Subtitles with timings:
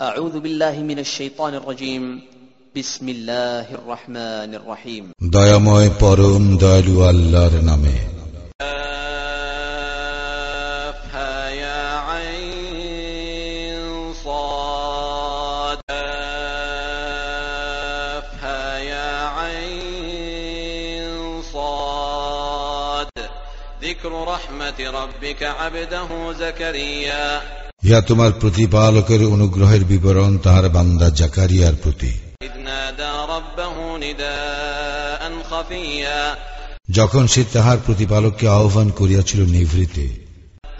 [0.00, 2.20] أعوذ بالله من الشيطان الرجيم
[2.76, 7.96] بسم الله الرحمن الرحيم দয়াময় পরম দয়ালু আল্লাহর নামে
[11.16, 13.80] كافها يا عين
[14.24, 15.78] صاد
[17.48, 21.08] كافها يا عين
[21.54, 23.08] صاد
[23.82, 27.26] ذكر رحمة ربك عبده زكريا
[27.85, 36.21] ইহা তোমার প্রতিপালকের অনুগ্রহের বিবরণ তাহার বান্দা জাকারিয়ার প্রতি إذ نادى ربه نداء خفيا
[36.89, 40.05] যখন সে তাহার প্রতিপালককে আহ্বান করিয়াছিল নিভৃতে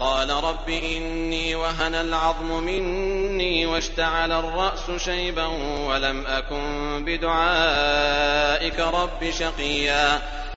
[0.00, 5.46] قال رب إني وهن العظم مني واشتعل الرأس شيبا
[5.88, 6.64] ولم أكن
[7.06, 10.04] بدعائك رب شقيا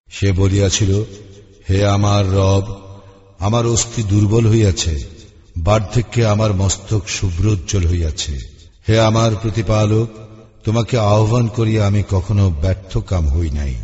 [0.10, 0.92] সে বলিয়াছিল
[1.70, 2.66] হে আমার রব
[3.40, 4.94] আমার অস্থি দুর্বল হইয়াছে
[5.63, 8.39] বার্ধক্যে আমার মস্তক শুভ্রোজ্জ্বল হইয়াছে।
[8.89, 10.09] হে আমার প্রতিপালক
[10.65, 13.75] তোমাকে আহ্বান করিয়া আমি কখনো ব্যর্থ কাম হই নাই।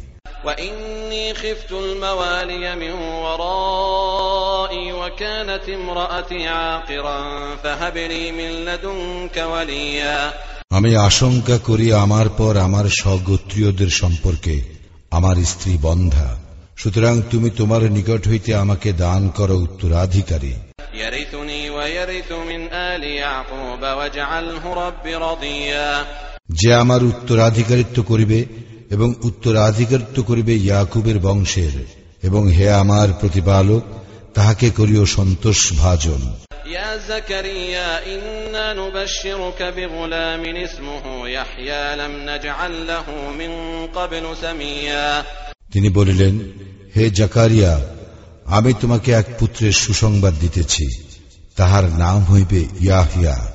[10.71, 14.63] আমি আশঙ্কা করি আমার পর আমার স্বগোত্রীয়দের সম্পর্কে
[15.11, 16.37] আমার স্ত্রী বন্ধা।
[16.77, 20.53] সুতরাং তুমি তোমার নিকট হইতে আমাকে দান করো উত্তরাধিকারী।
[20.96, 26.06] يرثني ويرث من آل يعقوب واجعله رب رضيا
[26.50, 28.40] যে আমার উত্তরাধিকারিত্ব করিবে
[28.92, 31.76] এবং উত্তরাধিকারিত্ব করিবে ইয়াকুবের বংশের
[32.24, 33.84] এবং হে আমার প্রতিপালক
[34.36, 36.22] তাহাকে করিও সন্তোষ ভাজন
[36.68, 43.08] يا زكريا إنا نبشرك بغلام اسمه يحيى لم نجعل له
[43.40, 43.52] من
[43.88, 45.24] قبل سميا
[45.74, 46.36] তিনি বলিলেন
[46.96, 47.74] হে জাকারিয়া
[48.47, 51.05] আমি তোমাকে এক পুত্রের সুসংবাদ দিতেছি।
[51.57, 53.53] তাহার নাম হইবে ইয়াহিয়া।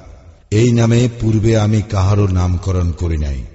[0.51, 3.45] এই নামে পূর্বে আমি কাহারও নামকরণ করি নাই।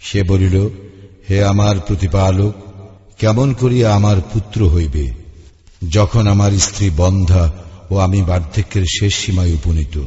[0.00, 0.68] সে বলিল
[1.30, 2.54] হে আমার প্রতিপালক
[3.18, 5.10] কেমন করিয়া আমার পুত্র হইবে?
[5.90, 7.52] যখন আমার স্ত্রী বন্ধা
[7.90, 10.02] ও আমি বার্ধক্যের শেষ সীমায় উপনীত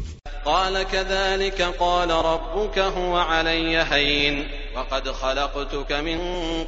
[0.47, 6.19] قال كذلك قال ربك هو علي هين وقد خلقتك من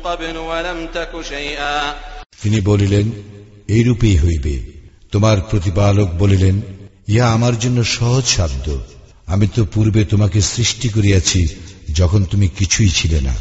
[0.04, 1.94] قبل ولم تك شيئا
[2.42, 3.06] তিনি বলিলেন
[3.68, 4.54] এইরূপেই হইবে
[5.12, 6.56] তোমার প্রতিপালক বলিলেন
[7.08, 8.66] ইহা আমার জন্য সহজ সাধ্য
[9.28, 11.40] আমি তো পূর্বে তোমাকে সৃষ্টি করিয়াছি
[11.98, 13.34] যখন তুমি কিছুই ছিলে না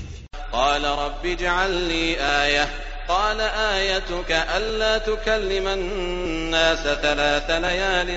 [0.53, 2.06] قال رب اجعل لي
[2.44, 2.66] آية
[3.08, 3.40] قال
[3.75, 8.09] آيتك ألا تكلم الناس ثلاث ليال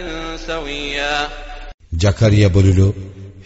[0.48, 1.16] سويا
[2.00, 2.80] জাকারিয়া বলিল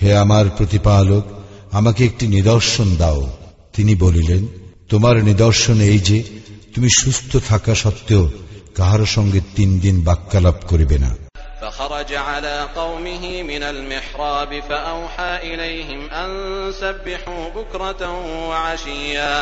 [0.00, 1.24] হে আমার প্রতিপালক
[1.72, 3.20] আমাকে একটি নিদর্শন দাও
[3.74, 4.42] তিনি বলিলেন
[4.88, 6.18] তোমার নিদর্শন এই যে
[6.74, 8.24] তুমি সুস্থ থাকা সত্ত্বেও
[8.76, 11.12] কাহার সঙ্গে তিন দিন বাক্যালাপ করিবে না
[11.62, 16.30] فخرج على قومه من المحراب فأوحى إليهم أن
[16.74, 18.02] سبحوا بكرة
[18.48, 19.32] وعشيا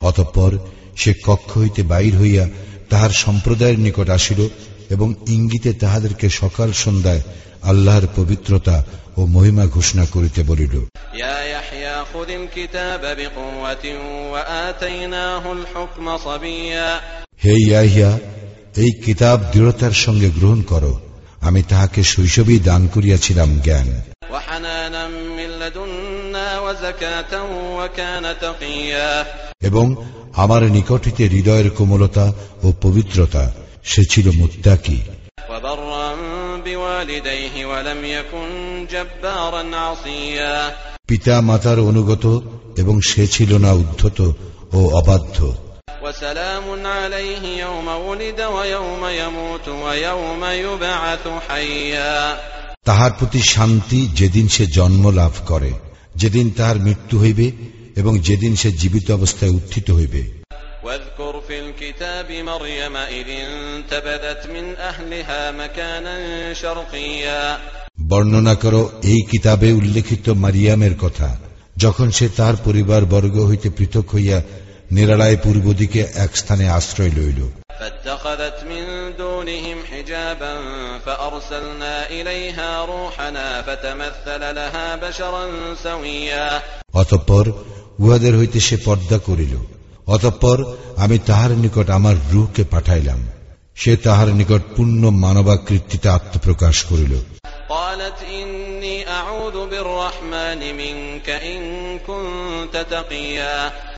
[0.00, 0.50] অতঃপর
[0.96, 2.44] সে কক্ষ হইতে বাইর হইয়া
[2.90, 4.40] তাহার সম্প্রদায়ের নিকট আসিল
[4.90, 7.22] এবং ইঙ্গিতে তাহাদেরকে সকাল সন্ধ্যায়
[7.63, 8.85] আল্লাহর পবিত্রতা
[9.17, 10.85] ও মহিমা ঘোষণা করিতে বলিল।
[17.45, 18.19] হে ইয়াহিয়া
[18.75, 20.99] এই কিতাব দৃঢ়তার সঙ্গে গ্রহণ করো।
[21.41, 24.01] আমি তাহাকে শৈশবেই দান করিয়াছিলাম জ্ঞান।
[29.61, 29.95] এবং
[30.35, 32.33] আমার নিকটিতে হৃদয়ের কোমলতা
[32.63, 33.53] ও পবিত্রতা
[33.83, 35.01] সে ছিল মুত্তাকি।
[36.98, 38.48] بوالديه ولم يكن
[38.92, 40.56] جبارا عصيا
[41.08, 42.24] পিতা মাতার অনুগত
[42.76, 44.18] এবং সে ছিল না উদ্ধত
[44.72, 45.38] ও অবাধ্য
[46.04, 46.66] وسلام
[46.98, 52.16] عليه يوم ولد ويوم يموت ويوم يبعث حيا
[52.88, 55.72] তাহার প্রতি শান্তি যেদিন সে জন্ম লাভ করে
[56.16, 57.46] যেদিন তাহার মৃত্যু হইবে
[57.96, 60.37] এবং যেদিন সে জীবিত অবস্থায় উত্থিত হইবে واذكر
[61.48, 66.16] في الكتاب مريم إذ انتبذت من أهلها مكانا
[66.54, 67.58] شرقيا
[68.10, 71.28] বর্ণনা করো এই কিতাবে উল্লেখিত মারিয়ামের কথা
[71.76, 74.38] যখন সে তাহার পরিবার বর্গ হইতে পৃথক হইয়া
[74.90, 77.40] নিরালায় পূর্ব দিকে এক স্থানে আশ্রয় লইল
[77.80, 78.84] فاتخذت من
[79.18, 80.54] دونهم حجابا
[80.98, 85.44] فأرسلنا إليها روحنا فتمثل لها بشرا
[85.84, 86.46] سويا
[86.92, 87.44] অতঃপর
[87.98, 89.54] উহাদের হইতে সে পর্দা করিল
[90.09, 90.65] অতঃপর
[90.95, 93.29] আমি তাহার নিকট আমার রুহকে পাঠাইলাম।
[93.75, 97.13] সে তাহার নিকট পূর্ণ মানবাকৃতিতে আত্মপ্রকাশ করিল।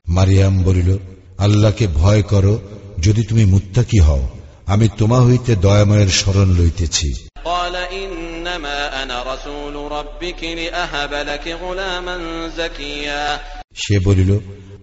[0.07, 0.97] মারিয়াম বলিল
[1.37, 2.59] আল্লাহকে ভয় করো
[2.99, 4.29] যদি তুমি মুত্তাকি হও
[4.65, 7.27] আমি তোমা হইতে দয়াময়ের স্মরণ লইতেছি।
[13.73, 14.39] সে বলিল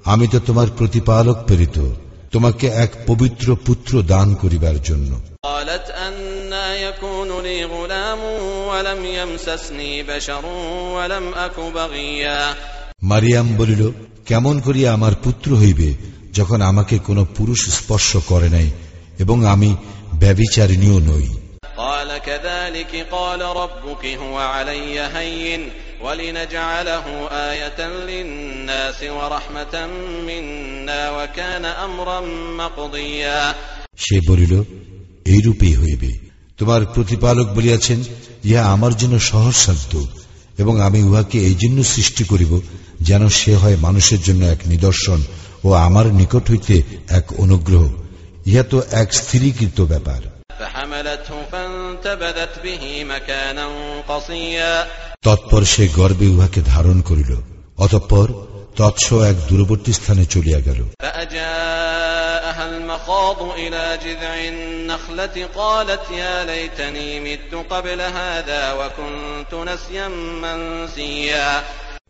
[0.08, 1.78] আমি তো তোমার প্রতিপালক প্রেরিত
[2.32, 5.12] তোমাকে এক পবিত্র পুত্র দান করিবার জন্য
[5.46, 8.22] قالت أنا يكون لي غلام
[8.70, 10.44] ولم يمسسني بشر
[10.96, 12.40] ولم أك بغيا
[13.02, 13.82] মারিয়াম বলিল
[14.26, 15.90] কেমন করিয়া আমার পুত্র হইবে
[16.38, 18.68] যখন আমাকে কোনো পুরুষ স্পর্শ করে নাই
[19.20, 19.70] এবং আমি
[20.24, 21.28] ব্যবিচারিণীও নই
[21.78, 25.62] قال كذلك قال ربك هو علي هين
[26.02, 27.06] ولنجعله
[27.52, 29.76] آية للناس ورحمة
[30.28, 32.20] منا وكان أمرا
[32.58, 33.54] مقضيا
[33.98, 34.54] সে বলিল
[35.26, 36.12] এইরূপেই হইবে
[36.60, 38.00] তোমার প্রতিপালক বলিয়াছেন
[38.46, 39.94] ইহা আমার জন্য সহজসাধ্য
[40.58, 42.54] এবং আমি উহাকে এই জন্য সৃষ্টি করিব
[43.02, 45.20] যেন সে হয় মানুষের জন্য এক নিদর্শন
[45.64, 46.76] ও আমার নিকট হইতে
[47.20, 47.84] এক অনুগ্রহ
[48.48, 50.22] ইহা তো এক স্থিরীকৃত ব্যাপার
[50.60, 53.66] فحملته فانتبذت به مكانا
[54.08, 54.74] قصيا
[55.23, 57.37] তৎপর সে গর্বে উহাকে ধারণ করিল
[57.79, 58.33] অতঃপর
[58.77, 60.85] তৎস এক দূরবর্তী স্থানে চলিয়া গেল।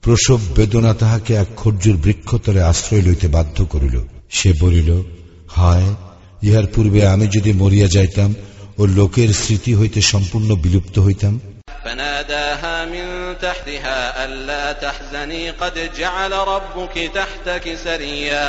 [0.00, 4.00] প্রসব বেদনা তাহাকে এক খর্জুর বৃক্ষতলে আশ্রয় লইতে বাধ্য করিল।
[4.31, 5.02] সে বলিল
[5.50, 5.94] হায়
[6.43, 8.34] ইহার পূর্বে আমি যদি মরিয়া যাইতাম
[8.78, 11.40] ও লোকের স্মৃতি হইতে সম্পূর্ণ বিলুপ্ত হইতাম
[11.88, 18.44] فناداها من تحتها ألا تحزني قد جعل ربك تحتك سريا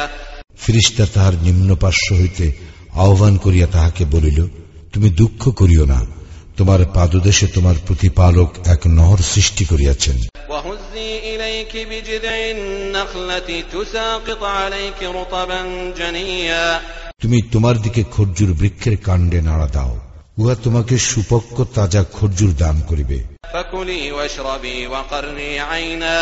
[0.56, 2.46] ফিরিস্তা তাহার নিম্ন পার্শ্ব হইতে
[2.96, 4.38] আহ্বান করিয়া তাহাকে বলিল
[4.93, 6.00] তুমি দুঃখ করিও না
[6.58, 10.16] তোমার পাদদেশে তোমার প্রতিপালক এক নহর সৃষ্টি করিয়াছেন
[10.50, 15.61] وهزي إليك بجذع النخلة تساقط عليك رطبا
[16.00, 16.64] جنيا
[17.22, 19.93] তুমি তোমার দিকে খর্জুর বৃক্ষের কাণ্ডে নাড়া দাও
[20.38, 23.19] উহা তোমাকে সুপক্ষ তাজা খর্জুর দান করিবে
[23.55, 26.19] فكلي واشربي وقرني عينا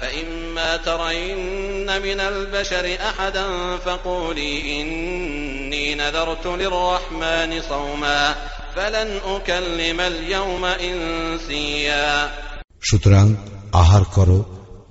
[0.00, 3.46] فإما ترين من البشر أحدا
[3.76, 8.34] فقولي إني نذرت للرحمن صوما
[8.76, 12.30] فلن أكلم اليوم إنسيا
[12.80, 13.26] সুতরাং
[13.72, 14.38] আহার করো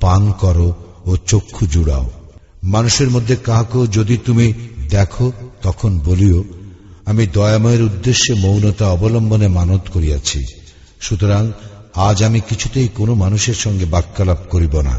[0.02, 0.70] পান করো
[1.06, 2.06] ও চক্ষু জুড়াও
[2.64, 4.48] মানুষের মধ্যে কাহাকেও যদি তুমি
[4.90, 5.26] দেখো
[5.62, 6.40] তখন বলিও
[7.06, 10.40] আমি দয়াময়ের উদ্দেশ্যে মৌনতা অবলম্বনে মানত করিয়াছি
[11.02, 11.44] সুতরাং
[12.08, 14.96] আজ আমি কিছুতেই কোনো মানুষের সঙ্গে বাক্যালাপ করিব না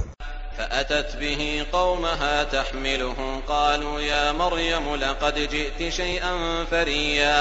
[0.58, 1.40] فأتت به
[1.72, 3.18] قومها تحمله
[3.48, 6.32] قالوا يا مريم لقد جئت شيئا
[6.70, 7.36] فريا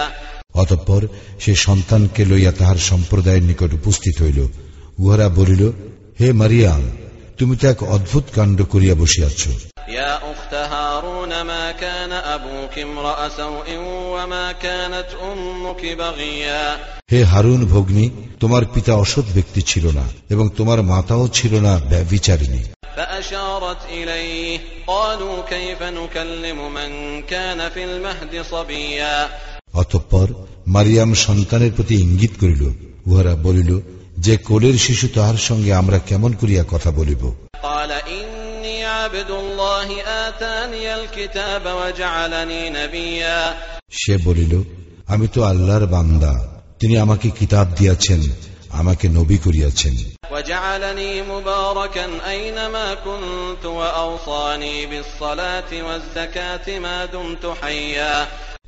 [0.56, 1.02] অতঃপর
[1.40, 4.40] সে সন্তানকে লইয়া তাহার সম্প্রদায়ের নিকট উপস্থিত হইল
[5.00, 5.62] উহারা বলিল
[6.20, 6.84] হে মারিয়াম
[7.38, 9.42] তুমি তো এক অদ্ভুত কাণ্ড করিয়া বসিয়াছ
[9.90, 13.68] يا أخت هارون ما كان أبوك امرأ سوء
[14.14, 16.64] وما كانت أمك بغيا
[17.12, 18.06] হে হারুন ভগ্নী
[18.40, 22.64] তোমার পিতা অসৎ ব্যক্তি ছিল না এবং তোমার মাতাও ছিল না ব্যবিচারিণী
[22.98, 26.92] فأشارت إليه قالوا كيف نكلم من
[27.24, 29.16] كان في المهد صبيا
[29.74, 30.28] অতঃপর
[30.68, 32.64] মারিয়াম সন্তানের প্রতি ইঙ্গিত করিল
[33.06, 33.72] উহারা বলিল
[34.18, 37.24] যে কোলের শিশু তাহার সঙ্গে আমরা কেমন করিয়া কথা বলিব
[37.64, 38.35] قال إني
[43.91, 44.63] সে বলিল
[45.07, 48.21] আমি তো আল্লাহর বান্দা। তিনি আমাকে কিতাব দিয়াছেন
[48.69, 49.97] আমাকে নবী করিয়াছেন।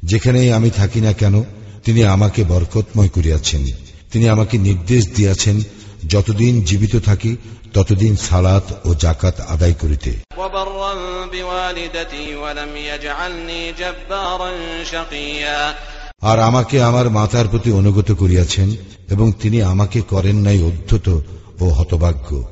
[0.04, 1.44] যেখানে আমি থাকি না কেন
[1.84, 3.66] তিনি আমাকে বরকতময় করিয়াছেন।
[4.12, 5.60] তিনি আমাকে নির্দেশ দিয়াছেন
[6.08, 7.36] যতদিন জীবিত থাকি
[7.74, 10.16] ততদিন সালাত ও জাকাত আদায় করিতে।
[16.22, 18.76] আর আমাকে আমার মাতার প্রতি অনুগত করিয়াছেন
[19.10, 21.22] এবং তিনি আমাকে করেন নাই অধ্যত
[21.60, 22.48] ও হতভাগ্য।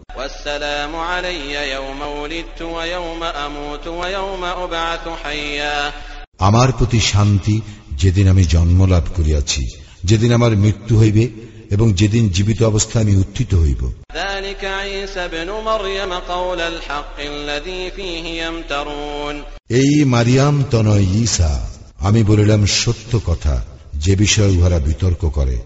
[6.39, 7.61] আমার প্রতি শান্তি
[7.93, 9.69] যেদিন আমি জন্ম লাভ করিয়াছি
[10.05, 11.29] যেদিন আমার মৃত্যু হইবে
[11.71, 13.93] এবং যেদিন জীবিত অবস্থা আমি উত্থিত হইব।
[19.69, 25.59] এই মারিয়াম তনয় ইসা আমি বলিলাম সত্য কথা যে বিষয়ে উহারা বিতর্ক করে।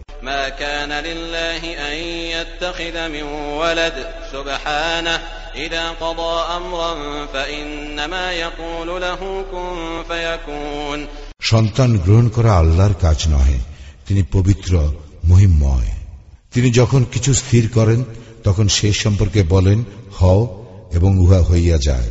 [11.41, 13.59] সন্তান গ্রহণ করা আল্লাহর কাজ নহে
[14.07, 14.93] তিনি পবিত্র
[15.31, 15.87] মহিমময়।
[16.55, 18.05] তিনি যখন কিছু স্থির করেন
[18.45, 19.85] তখন সে সম্পর্কে বলেন
[20.19, 22.11] হও এবং উহা হইয়া যায়।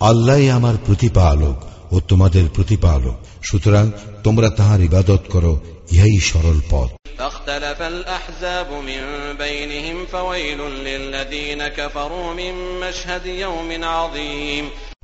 [0.00, 3.90] আল্লাহ আমার প্রতিপালক ও তোমাদের প্রতিপালক। সুতরাং
[4.24, 5.60] তোমরা তাহার ইবাদত করো
[5.92, 6.90] ইহাই সরল পথ।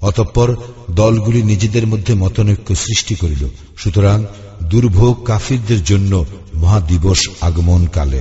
[0.03, 0.57] অতঃপর
[0.91, 4.27] দলগুলি নিজেদের মধ্যে মতনৈক্য সৃষ্টি করিল। সুতরাং
[4.63, 6.25] দুর্ভোগ কাফিরদের জন্য
[6.55, 8.21] মহাদিবস আগমন কালে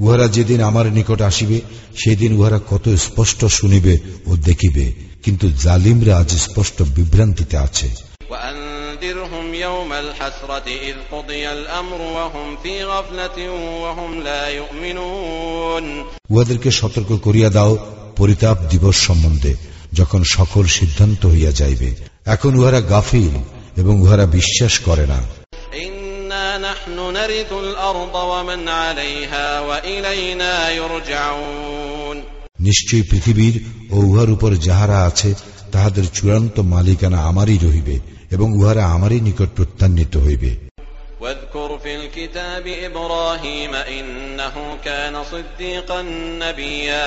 [0.00, 1.60] উহারা যেদিন আমার নিকট আসিবে
[2.04, 9.93] সেদিন উহারা কত স্পষ্ট শুনিবে ও দেখিবে। কিন্তু জালিমরা আজ স্পষ্ট বিভ্রান্তিতে আছে। وأنذرهم يوم
[9.95, 13.37] الحسرة إذ قضي الأمر وهم في غفلة
[13.81, 15.85] وهم لا يؤمنون
[16.29, 17.71] উহাদেরকে সতর্ক করিয়া দাও
[18.17, 19.53] পরিতাপ দিবস সম্বন্ধে
[19.93, 21.89] যখন সকল সিদ্ধান্ত হইয়া যাইবে
[22.25, 23.35] এখন উহারা গাফিল
[23.77, 25.19] এবং উহারা বিশ্বাস করে না
[25.77, 32.17] إنا نحن نرث الأرض ومن عليها وإلينا يرجعون
[32.59, 33.55] নিশ্চয়ই পৃথিবীর
[33.91, 35.29] ও উহার উপর যাহারা আছে
[35.71, 37.95] তাহাদের চূড়ান্ত মালিকানা আমারই রহিবে
[38.31, 40.51] এবং উহারা আমারই নিকট প্রত্যান্বিত হইবে
[41.21, 44.55] واذكر في الكتاب إبراهيم إنه
[44.85, 46.01] كان صديقا
[46.43, 47.05] نبيا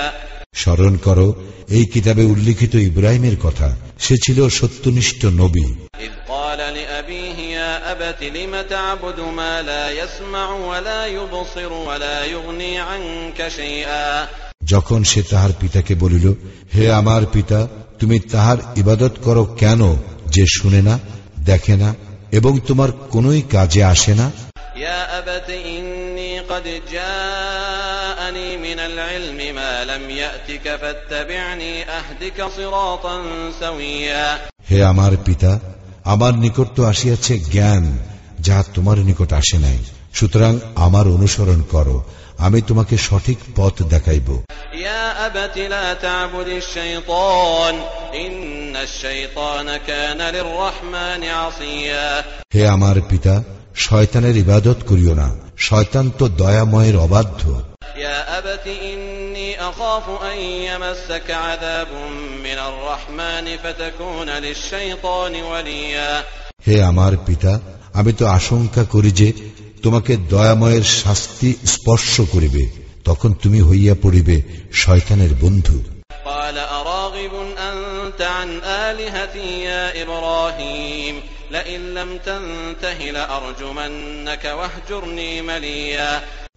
[0.55, 1.29] স্মরণ করো
[1.69, 5.67] এই কিতাবে উল্লিখিত ইব্রাহিমের কথা সে ছিল সত্যনিষ্ঠ নবী
[6.07, 13.39] إذ قال لأبيه يا أبت لم تعبد ما لا يسمع ولا يبصر ولا يغني عنك
[13.51, 14.07] شيئا
[14.73, 16.27] যখন সে তাহার পিতাকে বলিল
[16.75, 17.59] হে আমার পিতা
[17.99, 19.81] তুমি তাহার ইবাদত করো কেন
[20.34, 21.00] যে শুনে না
[21.46, 21.96] দেখে না
[22.32, 24.32] এবং তোমার কোন কাজে আসে না?
[34.72, 35.60] হে আমার পিতা
[36.04, 37.98] আমার নিকট তো আসিয়াছে জ্ঞান
[38.40, 39.78] যা তোমার নিকট আসে নাই।
[40.14, 42.04] সুতরাং আমার অনুসরণ করো।
[42.38, 44.44] আমি তোমাকে সঠিক পথ দেখাইব।
[52.56, 53.44] হে আমার পিতা
[53.76, 57.64] শয়তানের ইবাদত করিও না। শয়তান তো দয়াময়ের অবাধ্য।
[66.68, 67.60] হে আমার পিতা
[67.94, 69.34] আমি তো আশঙ্কা করি যে
[69.84, 72.70] তোমাকে দয়াময়ের শাস্তি স্পর্শ করিবে
[73.06, 74.42] তখন তুমি হইয়া পড়িবে
[74.74, 75.84] শয়তানের বন্ধু।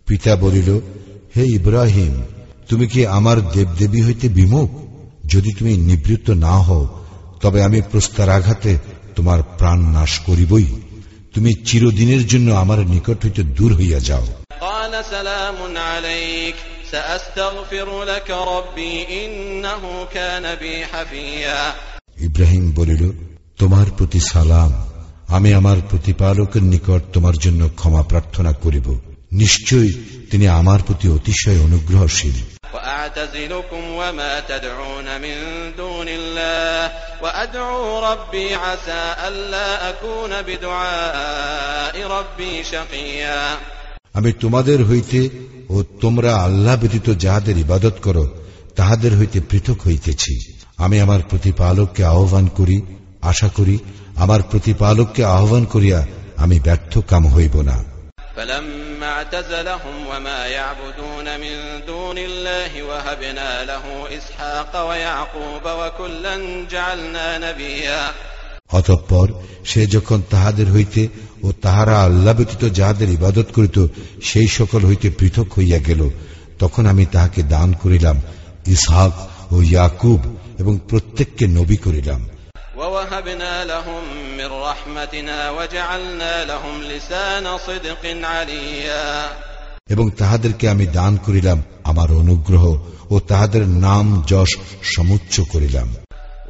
[0.07, 0.81] পিতা বলিল
[1.37, 2.23] হে ইব্রাহিম
[2.69, 4.71] তুমি কি আমার দেবদেবী হইতে বিমুখ?
[5.27, 7.05] যদি তুমি নিবৃত্ত না হও
[7.41, 8.79] তবে আমি প্রস্তার আঘাতে
[9.17, 10.86] তোমার প্রাণ নাশ করিবই।
[11.37, 14.27] তুমি চিরদিনের জন্য আমার নিকট হইতে দূর হইয়া যাও।
[22.21, 23.11] ইব্রাহিম বলিল
[23.59, 24.73] তোমার প্রতি সালাম।
[25.29, 28.99] আমি আমার প্রতিপালকের নিকট তোমার জন্য ক্ষমা প্রার্থনা করিব।
[29.33, 29.93] নিশ্চয়ই
[30.31, 32.66] তিনি আমার প্রতি অতিশয় অনুগ্রহশীল।
[33.06, 35.36] وأعتزلكم وما تدعون من
[35.78, 36.92] دون الله
[37.24, 43.58] وأدعو ربي عسى ألا أكون بدعاء ربي شقيا
[44.16, 45.20] আমি তোমাদের হইতে
[45.70, 48.26] ও তোমরা আল্লাহ ব্যতীত যাহাদের ইবাদত করো
[48.76, 50.34] তাহাদের হইতে পৃথক হইতেছি
[50.78, 52.78] আমি আমার প্রতিপালককে আহ্বান করি
[53.32, 53.76] আশা করি
[54.16, 56.00] আমার প্রতিপালককে আহ্বান করিয়া
[56.38, 57.78] আমি ব্যর্থ কাম হইব না
[58.36, 61.56] فلما اعتزلهم وما يعبدون من
[61.88, 63.84] دون الله وهبنا له
[64.18, 66.36] إسحاق ويعقوب وكلا
[66.72, 68.04] جعلنا نبيا
[68.72, 69.28] অতঃপর
[69.66, 71.02] সে যখন তাহাদের হইতে
[71.44, 73.78] ও তাহারা আল্লাহ ব্যতীত যাহাদের ইবাদত করিত
[74.22, 76.02] সেই সকল হইতে পৃথক হইয়া গেল
[76.60, 78.18] তখন আমি তাহাকে দান করিলাম
[78.68, 79.14] ইসহাক
[79.52, 80.22] ও ইয়াকুব
[80.60, 82.22] এবং প্রত্যেককে নবী করিলাম
[82.78, 84.04] ووهبنا لهم
[84.38, 89.30] من رحمتنا وجعلنا لهم لسان صدق عليا
[89.90, 92.64] এবং তাহাদেরকে আমি দান করিলাম আমার অনুগ্রহ
[93.10, 94.52] ও তাহাদের নাম যশ
[94.94, 95.90] সমুচ্চ করিলাম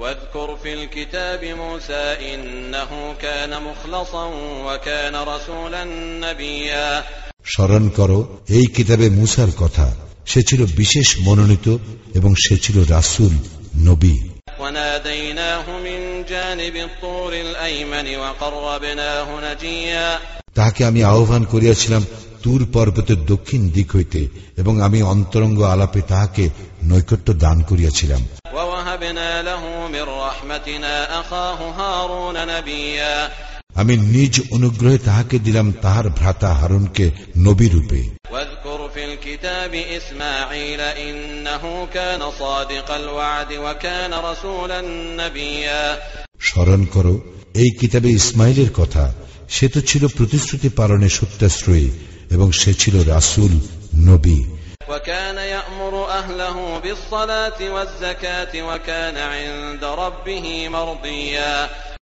[0.01, 2.91] واذكر في الكتاب موسى إنه
[3.21, 4.25] كان مخلصا
[4.67, 5.83] وكان رسولا
[6.25, 6.89] نبيا
[7.45, 9.87] স্মরণ করো এই কিতাবে মুসার কথা
[10.25, 11.67] সে ছিল বিশেষ মনোনীত
[12.17, 13.33] এবং সে ছিল রাসুল
[13.87, 14.15] নবী
[20.54, 22.06] তাহাকে আমি আহ্বান করিয়াছিলাম
[22.42, 26.50] তুর পর্বতের দক্ষিণ দিক হইতে এবং আমি অন্তরঙ্গ আলাপে তাহাকে
[26.84, 28.26] নৈকট্য দান করিয়াছিলাম।
[33.74, 38.15] আমি নিজ অনুগ্রহে তাহাকে দিলাম তাহার ভ্রাতা হারুনকে নবী রূপে।
[38.95, 44.81] في الكتاب إسماعيل إنه كان صادق الوعد وكان رسولا
[45.17, 45.97] نبيا
[46.39, 47.13] স্মরণ করো
[47.55, 49.05] এই কিতাবে ইসমাইলের কথা
[49.49, 51.89] সে তো ছিল প্রতিশ্রুতি পালনে সত্যাশ্রয়ী
[52.31, 53.53] এবং সে ছিল রাসূল
[54.09, 54.39] নবী
[54.91, 61.53] وكان يأمر أهله بالصلاة والزكاة وكان عند ربه مرضيا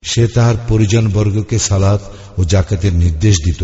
[0.04, 2.02] সে তাহার পরিজন বর্গকে সালাত
[2.38, 3.62] ও জাকাতের নির্দেশ দিত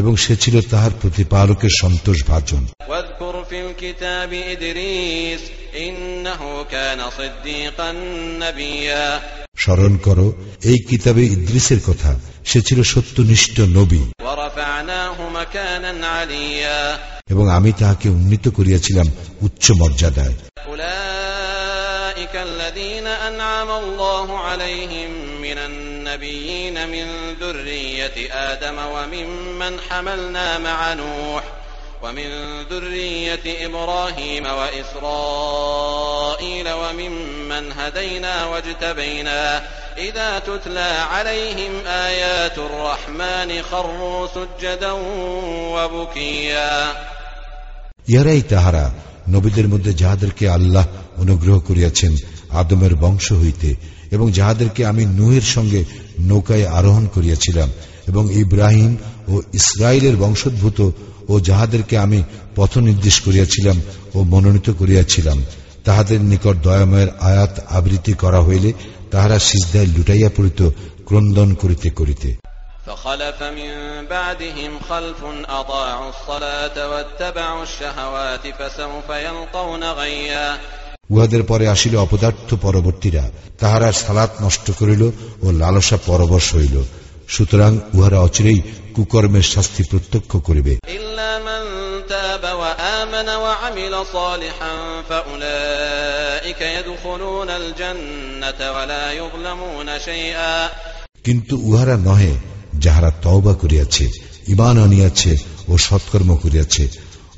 [0.00, 5.42] এবং সে ছিল তাহার প্রতিপালকের সন্তোষ ভাজন واذكر في الكتاب إدريس
[5.78, 7.88] إنه كان صديقا
[8.42, 9.06] نبيا
[9.56, 10.26] স্মরণ করো
[10.70, 12.10] এই কিতাবে ইদ্রিসের কথা
[12.50, 16.80] সে ছিল সত্যনিষ্ঠ নবী ورفعناه مكانا عليا
[17.32, 19.06] এবং আমি তাহাকে উন্নীত করিয়াছিলাম
[19.46, 20.34] উচ্চ মর্যাদায়
[20.68, 25.10] أولئك الذين أنعم الله عليهم
[25.40, 25.58] من
[26.06, 27.06] النبيين من
[27.40, 31.44] ذرية آدم وممن حملنا مع نوح
[32.02, 32.28] ومن
[32.70, 39.62] ذرية إبراهيم وإسرائيل وممن هدينا واجتبينا
[39.98, 44.92] إذا تتلى عليهم آيات الرحمن خروا سجدا
[45.74, 46.94] وبكيا
[48.08, 48.90] ইহারাই তাহারা
[49.28, 50.86] নবীদের মধ্যে যাহাদেরকে আল্লাহ
[51.18, 52.12] অনুগ্রহ করিয়াছেন
[52.60, 53.76] আদমের বংশ হইতে
[54.10, 55.80] এবং যাহাদেরকে আমি নুহের সঙ্গে
[56.20, 57.68] নৌকায় আরোহণ করিয়াছিলাম
[58.08, 58.92] এবং ইব্রাহিম
[59.28, 60.78] ও ইসরায়েলের বংশোদ্ভূত
[61.28, 62.20] ও যাহাদেরকে আমি
[62.56, 63.76] পথ নির্দেশ করিয়াছিলাম
[64.14, 65.38] ও মনোনীত করিয়াছিলাম
[65.84, 68.70] তাহাদের নিকট দয়াময়ের আয়াত আবৃত্তি করা হইলে
[69.10, 70.60] তাহারা সিজদায় লুটাইয়া পড়িত
[71.06, 72.30] ক্রন্দন করিতে করিতে
[72.86, 73.72] فخلف من
[74.06, 75.20] بعدهم خلف
[75.50, 80.46] أضاعوا الصلاة واتبعوا الشهوات فسوف يلقون غيا
[81.09, 85.03] উহাদের পরে আসিল অপদার্থ পরবর্তীরা। তাহারা সালাত নষ্ট করিল
[85.41, 86.83] ও লালসা পরবশ হইল।
[87.27, 88.61] সুতরাং উহারা অচিরেই
[88.93, 90.77] কুকর্মের শাস্তি প্রত্যক্ষ করিবে।
[101.23, 102.35] কিন্তু উহারা নহে
[102.79, 104.09] যাহারা তওবা করিয়াছে
[104.47, 106.87] ইমান আনিয়াছে ও সৎকর্ম করিয়াছে।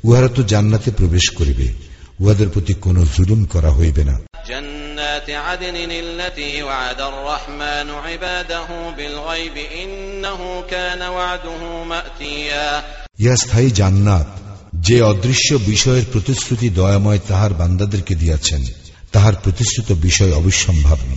[0.04, 1.89] উহারা তো জান্নাতে প্রবেশ করিবে।
[2.20, 4.20] উহাদের প্রতি কোন জুলুম করা হইবে না।
[13.18, 14.26] ইয়া স্থায়ী জান্নাত
[14.74, 18.64] যে অদৃশ্য বিষয়ের প্রতিশ্রুতি দয়াময় তাহার বান্দাদেরকে দিয়াছেন
[19.12, 21.16] তাহার প্রতিশ্রুত বিষয় অবশ্যম্ভাবী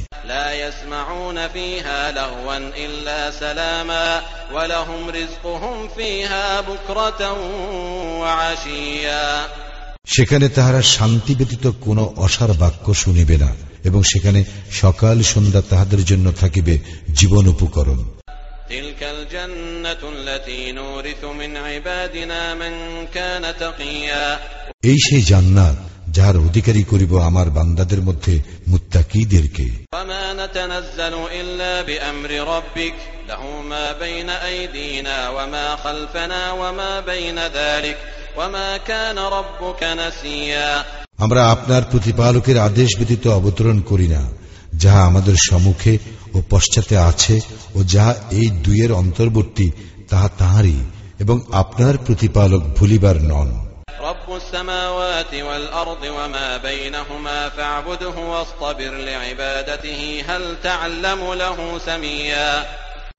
[10.05, 16.31] সেখানে তাহারা শান্তি ব্যতীত কোন অসার বাক্য শুনিবে না এবং সেখানে সকাল সন্ধ্যা তাহাদের জন্য
[16.31, 16.79] থাকিবে
[17.13, 18.03] জীবন উপকরণ।
[24.83, 25.75] এই সেই জান্নাত
[26.09, 30.13] যার অধিকারী করিব আমার বান্দাদের মধ্যে মুত্তাকিদেরকে। ইল্লা
[41.17, 44.21] আমরা আপনার প্রতিপালকের আদেশ ব্যতীত অবতরণ করি না
[44.75, 45.97] যাহা আমাদের সম্মুখে
[46.33, 47.39] ও পশ্চাতে আছে
[47.75, 49.71] ও যাহা এই দুইয়ের অন্তর্বর্তী
[50.09, 50.79] তাহা তাহারই
[51.19, 53.49] এবং আপনার প্রতিপালক ভুলিবার নন।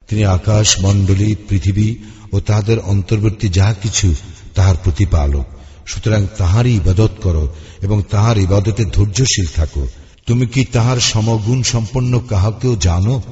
[0.09, 1.96] তিনি আকাশ মণ্ডলী পৃথিবী
[2.33, 4.14] ও তাহাদের অন্তর্বর্তী যাহা কিছু
[4.55, 5.45] তাহার প্রতিপালক।
[5.87, 9.88] সুতরাং তাহারই ইবাদত করো এবং তাহার ইবাদতে ধৈর্যশীল থাকো।
[10.27, 13.23] তুমি কি তাহার সমগুণ সম্পন্ন কাহাকেও জানো?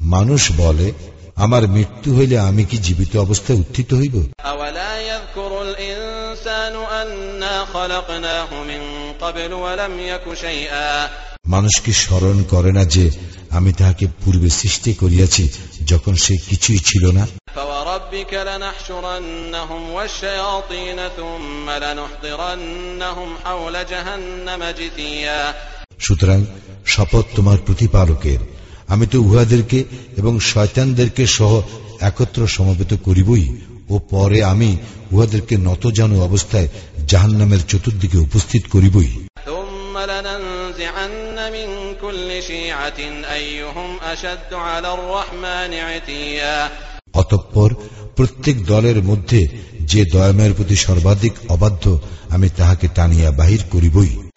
[0.00, 0.92] মানুষ বলে
[1.36, 4.16] আমার মৃত্যু হইলে আমি কি জীবিত অবস্থায় উত্থিত হইব?
[5.78, 10.34] ইনসানু অন্য খলকনাহু মিন ক্বাবলু ওয়া লাম ইয়াকু
[11.50, 13.10] মানুষকে স্মরণ করে না যে
[13.50, 15.48] আমি তাহাকে পূর্বে সৃষ্টি করিয়াছি
[15.86, 17.26] যখন সে কিছুই ছিল না?
[25.98, 26.44] সুতরাং
[26.86, 28.38] শপথ তোমার প্রতিপালকের।
[28.88, 29.84] আমি তো উহাদেরকে
[30.16, 31.62] এবং শয়তানদেরকে সহ
[32.00, 33.56] একত্র সমবেত করিবই
[33.88, 34.76] ও পরে আমি
[35.12, 36.68] উহাদেরকে নতজানু অবস্থায়
[37.06, 39.29] জাহান্নামের চতুর্দিকে উপস্থিত করিবই।
[47.14, 47.74] অতঃপর
[48.16, 49.48] প্রত্যেক দলের মধ্যে
[49.80, 54.28] যে দয়ামের প্রতি সর্বাধিক অবাধ্য আমি তাহাকে টানিয়া বাহির করিবই।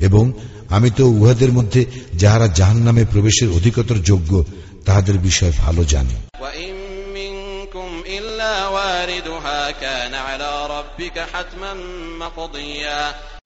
[0.00, 0.32] এবং
[0.68, 4.44] আমি তো উহাদের মধ্যে যাহারা জাহান নামে প্রবেশের অধিকতর যোগ্য
[4.86, 6.14] তাহাদের বিষয় ভালো জানি।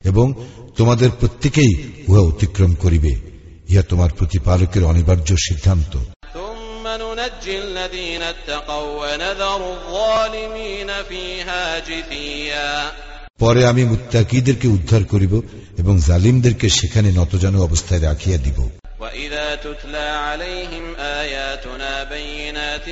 [0.04, 0.34] এবং
[0.76, 3.36] তোমাদের প্রত্যেকেই উহা অতিক্রম করিবে।
[3.68, 5.98] ইহা তোমার প্রতিপালকের অনিবার্য সিদ্ধান্ত।
[13.38, 15.42] পরে আমি মুত্তাকিদেরকে উদ্ধার করিব
[15.78, 18.68] এবং জালিমদেরকে সেখানে নতজানু অবস্থায় রাখিয়া দিব।
[19.01, 22.87] وإذا تتلى عليهم آياتنا بينات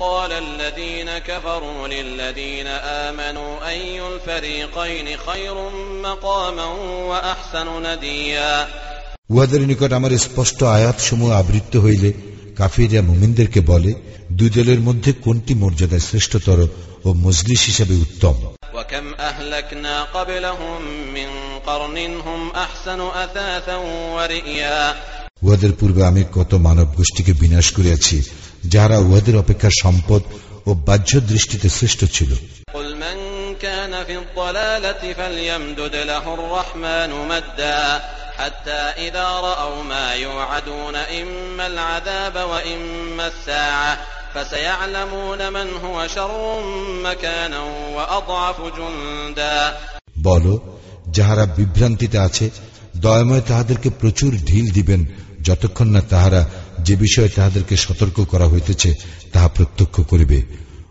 [0.00, 2.66] قال الذين كفروا للذين
[3.06, 5.54] آمنوا أي الفريقين خير
[6.02, 6.66] مقاما
[7.10, 8.52] وأحسن نديا
[9.30, 12.10] উহাদের নিকট আমার স্পষ্ট আয়াত সমূহ আবৃত্ত হইলে
[12.58, 13.92] কাফিরা মুমিনদেরকে বলে
[14.38, 16.58] দুই দলের মধ্যে কোনটি মর্যাদায় শ্রেষ্ঠতর
[17.04, 18.36] ও মজলিস হিসাবে উত্তম
[18.76, 20.80] وكم أهلكنا قبلهم
[21.14, 21.28] من
[21.66, 23.76] قرن هم أحسن أثاثا
[24.16, 24.80] ورئيا
[25.42, 28.16] উহাদের পূর্বে আমি কত মানব গোষ্ঠীকে বিনাশ করিয়াছি
[28.64, 30.22] যাহারা উহাদের অপেক্ষা সম্পদ
[30.66, 32.30] ও বাহ্য দৃষ্টিতে শ্রেষ্ঠ ছিল
[32.74, 33.18] قل من
[33.58, 37.82] كان في الضلالة فليمدد له الرحمن مدا
[38.38, 43.92] حتى إذا رأوا ما يوعدون إما العذاب وإما الساعة
[44.34, 46.62] فسيعلمون من هو شر
[47.02, 47.60] مكانا
[47.96, 49.56] وأضعف جندا
[50.22, 50.46] বল
[51.08, 52.46] যাহারা বিভ্রান্তিতে আছে
[52.96, 55.00] দয়াময় তাহাদেরকে প্রচুর ঢিল দিবেন
[55.46, 56.42] যতক্ষণ না তাহারা
[56.78, 58.90] যে বিষয়ে তাহাদেরকে সতর্ক করা হইতেছে
[59.32, 60.38] তাহা প্রত্যক্ষ করিবে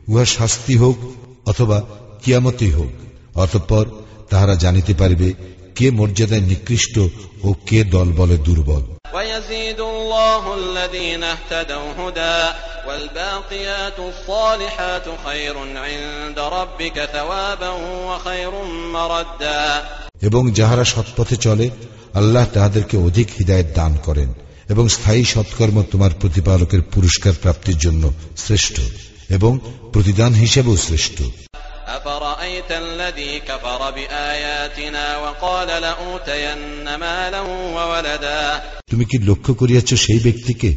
[0.08, 0.98] উহা শাস্তি হোক
[1.46, 1.78] অথবা
[2.24, 2.92] কিয়ামতই হোক
[3.36, 3.86] অতঃপর
[4.30, 5.30] তাহারা জানিতে পারিবে
[5.76, 6.96] কে মর্যাদায় নিকৃষ্ট
[7.44, 8.84] ও কে দল বলে দুর্বল
[9.16, 12.40] ويزيد الله الذين اهتدوا هدى
[12.88, 17.72] والباقيات الصالحات خير عند ربك ثوابا
[18.08, 18.54] وخير
[18.94, 19.64] مردا
[20.22, 21.68] এবং যাহারা সৎপথে চলে
[22.14, 24.30] আল্লাহ তাহাদেরকে অধিক হৃদায়ত দান করেন
[24.70, 28.04] এবং স্থায়ী সৎকর্ম তোমার প্রতিপালকের পুরস্কার প্রাপ্তির জন্য
[28.38, 28.76] শ্রেষ্ঠ
[29.30, 29.52] এবং
[29.94, 31.18] প্রতিদান হিসেবেও শ্রেষ্ঠ
[31.98, 36.60] أفرأيت الذي كفر بآياتنا وقال لأوتين
[36.98, 37.42] مالا
[37.76, 38.40] وولدا
[38.92, 40.70] তুমি কি লক্ষ্য করিয়াছ সেই ব্যক্তিকে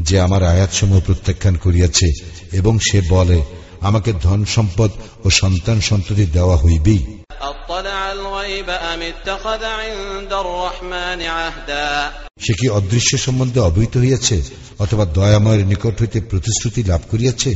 [0.00, 2.08] যে আমার আয়াতসমূহ প্রত্যাখ্যান করিয়াছে
[2.52, 3.38] এবং সে বলে
[3.80, 4.90] আমাকে ধন সম্পদ
[5.24, 7.00] ও সন্তান সন্ততি দেওয়া হইবেই
[12.39, 14.41] সে কি অদৃশ্য সম্বন্ধে অবহিত হইয়াছে
[14.79, 17.51] অথবা দয়াময়ের নিকট হইতে প্রতিশ্রুতি লাভ করিয়াছে?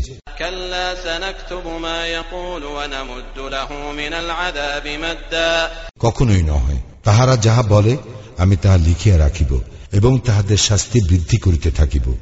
[6.00, 7.98] কখনোই নহে। তাহারা যাহা বলে
[8.38, 12.18] আমি তাহা লিখিয়া রাখিব এবং তাহাদের শাস্তি বৃদ্ধি করিতে থাকিব।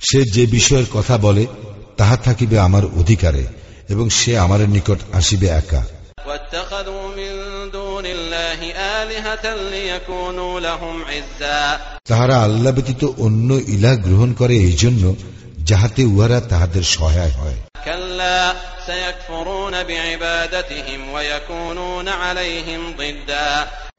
[0.00, 1.46] সে যে বিষয়ের কথা বলে
[1.98, 3.46] তাহা থাকিবে আমার অধিকারে
[3.88, 5.86] এবং সে আমার নিকট আসিবে একা।
[12.06, 15.16] তাহারা আল্লাহ ব্যতীত অন্য ইলা গ্রহণ করে এই জন্য
[15.64, 17.56] যাহাতে উহারা তাহাদের সহায় হয়।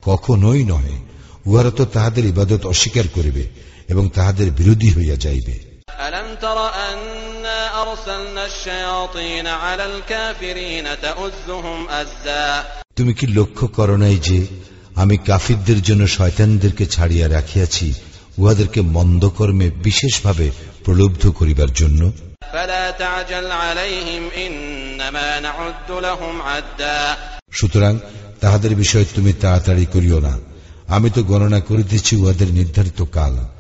[0.04, 0.98] কখনোই নহে
[1.46, 3.50] উহারা তো তাহাদের ইবাদত অস্বীকার করিবে
[3.88, 5.69] এবং তাহাদের বিরোধী হইয়া যাইবে।
[6.00, 6.60] ألم تر
[6.90, 12.64] أنا أرسلنا الشياطين على الكافرين تؤزهم أزا؟
[12.96, 14.48] তুমি কি লক্ষ্য করো নাই যে
[14.96, 17.94] আমি কাফিরদের জন্য শয়তানদেরকে ছাড়িয়া রাখিয়াছি
[18.38, 20.52] উহাদেরকে মন্দ কর্মে বিশেষভাবে
[20.86, 22.12] প্রলুব্ধ করিবার জন্য?
[27.52, 28.00] সুতরাং
[28.42, 30.40] তাহাদের বিষয়ে তুমি তাড়াতাড়ি করিও না।
[30.88, 33.59] আমি তো গণনা করিতেছি উহাদের নির্ধারিত কাল।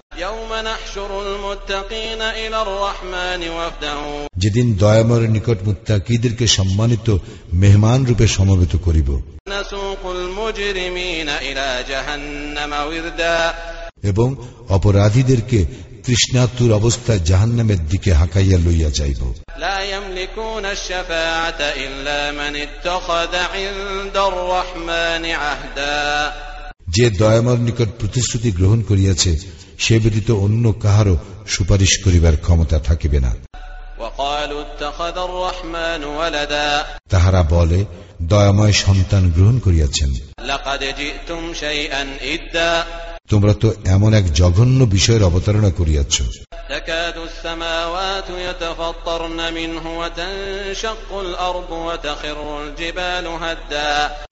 [4.35, 7.17] যেদিন দয়ামর নিকট মুত্তা কিদেরকে সম্মানিত
[7.53, 9.21] মেহমান রূপে সমবেত করিব।
[14.03, 14.35] এবং
[14.69, 15.65] অপরাধীদেরকে
[16.05, 19.33] তৃষ্ণাতুর অবস্থায় জাহান্নামের দিকে হাঁকাইয়া লইয়া যাইব।
[26.87, 33.35] যে দয়ামর নিকট প্রতিশ্রুতি গ্রহণ করিয়াছে সে ব্যতীত অন্য কাহারও সুপারিশ করিবার ক্ষমতা থাকিবে না।
[37.09, 37.85] তাহারা বলে
[38.21, 40.13] দয়াময় সন্তান গ্রহণ করিয়াছেন।
[43.27, 46.21] তোমরা তো এমন এক জঘন্য বিষয়ের অবতারণা করিয়াছ।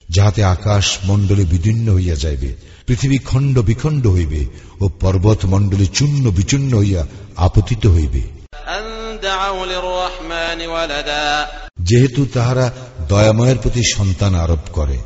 [0.10, 4.45] যাহাতে আকাশ মন্ডলে বিদীর্ণ হইয়া যাইবে পৃথিবী খণ্ড বিখণ্ড হইবে
[4.82, 8.21] ও পর্বতমণ্ডলী চূর্ণ বিচূন্ন হইয়া আপতিত হইবে।
[11.80, 12.73] যেহেতু তাহারা
[13.08, 14.97] দয়াময়ের প্রতি সন্তান আরোপ করে।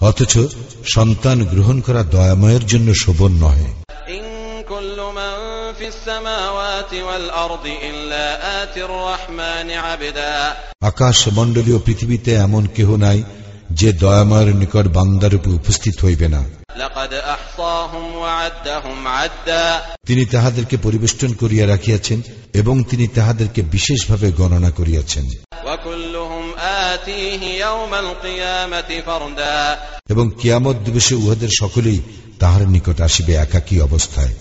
[0.00, 0.38] অথচ
[0.94, 3.80] সন্তান গ্রহণ করা দয়াময়ের জন্য শোভন নহে।
[4.68, 5.39] কুল্লু মান
[10.80, 13.22] আকাশ মন্ডলীয় পৃথিবীতে এমন কেহ নাই
[13.70, 16.44] যে দয়ামার নিকট বান্দারূপে উপস্থিত হইবে না।
[20.06, 22.22] তিনি তাহাদেরকে পরিবেষ্টন করিয়া রাখিয়াছেন
[22.54, 25.28] এবং তিনি তাহাদেরকে বিশেষভাবে গণনা করিয়াছেন।
[30.08, 32.00] এবং কিয়ামত দিবসে উহাদের সকলেই
[32.38, 34.34] তাহার নিকট আসিবে একাকী অবস্থায়।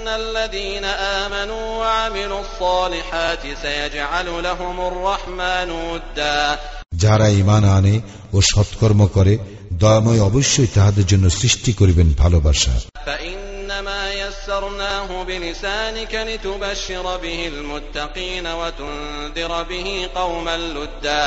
[0.00, 0.84] إن الذين
[1.22, 6.58] آمنوا وعملوا الصالحات سيجعل لهم الرحمن ودا
[6.94, 7.94] যাহারা ইমান আনে
[8.32, 9.34] ও সৎকর্ম করে
[9.82, 12.72] দয়াময় অবশ্যই তাহাদের জন্য সৃষ্টি করিবেন ভালোবাসা
[13.06, 21.26] فإنما يسرناه بلسانك لتبشر به المتقين وتنذر به قوما لدا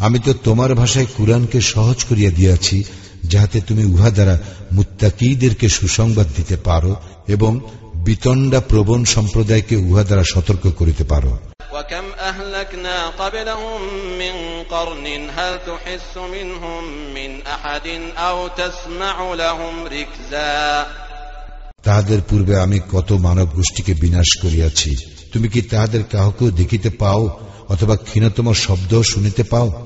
[0.00, 2.76] আমি তো তোমার ভাষায় কুরআনকে সহজ করিয়া দিয়াছি
[3.24, 4.34] যাহাতে তুমি উহা দ্বারা
[4.72, 6.92] মুত্তাকিদেরকে সুসংবাদ দিতে পারো
[7.28, 7.52] এবং
[8.07, 11.37] বিতণ্ডা প্রবণ সম্প্রদায়কে উহা দ্বারা সতর্ক করিতে পারো।
[21.83, 24.95] তাহাদের পূর্বে আমি কত মানব গোষ্ঠীকে বিনাশ করিয়াছি।
[25.33, 27.39] তুমি কি তাহাদের কাহকেও দেখিতে পাও
[27.69, 29.85] অথবা ক্ষীণতম শব্দ শুনিতে পাও?